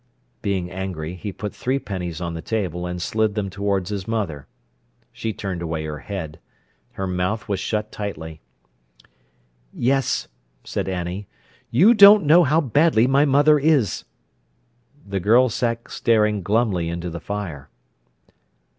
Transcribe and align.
Being 0.41 0.71
angry, 0.71 1.13
he 1.13 1.31
put 1.31 1.53
three 1.53 1.77
pennies 1.77 2.21
on 2.21 2.33
the 2.33 2.41
table 2.41 2.87
and 2.87 2.99
slid 2.99 3.35
them 3.35 3.51
towards 3.51 3.91
his 3.91 4.07
mother. 4.07 4.47
She 5.13 5.31
turned 5.31 5.61
away 5.61 5.85
her 5.85 5.99
head. 5.99 6.39
Her 6.93 7.05
mouth 7.05 7.47
was 7.47 7.59
shut 7.59 7.91
tightly. 7.91 8.41
"Yes," 9.71 10.27
said 10.63 10.89
Annie, 10.89 11.27
"you 11.69 11.93
don't 11.93 12.25
know 12.25 12.43
how 12.43 12.59
badly 12.61 13.05
my 13.05 13.25
mother 13.25 13.59
is!" 13.59 14.03
The 15.07 15.19
girl 15.19 15.49
sat 15.49 15.91
staring 15.91 16.41
glumly 16.41 16.89
into 16.89 17.11
the 17.11 17.19
fire. 17.21 17.69